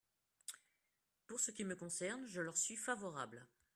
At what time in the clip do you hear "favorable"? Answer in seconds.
2.75-3.47